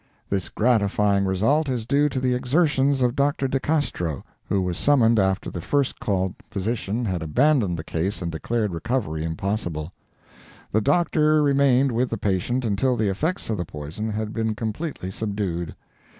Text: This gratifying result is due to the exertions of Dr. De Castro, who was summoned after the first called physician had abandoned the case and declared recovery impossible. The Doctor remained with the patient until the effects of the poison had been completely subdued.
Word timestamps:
This 0.31 0.49
gratifying 0.49 1.25
result 1.25 1.69
is 1.69 1.85
due 1.85 2.09
to 2.09 2.19
the 2.19 2.33
exertions 2.33 3.03
of 3.03 3.15
Dr. 3.15 3.47
De 3.47 3.59
Castro, 3.59 4.25
who 4.49 4.63
was 4.63 4.75
summoned 4.75 5.19
after 5.19 5.51
the 5.51 5.61
first 5.61 5.99
called 5.99 6.33
physician 6.49 7.05
had 7.05 7.21
abandoned 7.21 7.77
the 7.77 7.83
case 7.83 8.19
and 8.19 8.31
declared 8.31 8.73
recovery 8.73 9.23
impossible. 9.23 9.93
The 10.71 10.81
Doctor 10.81 11.43
remained 11.43 11.91
with 11.91 12.09
the 12.09 12.17
patient 12.17 12.65
until 12.65 12.95
the 12.95 13.09
effects 13.11 13.51
of 13.51 13.57
the 13.57 13.63
poison 13.65 14.09
had 14.09 14.33
been 14.33 14.55
completely 14.55 15.11
subdued. 15.11 15.75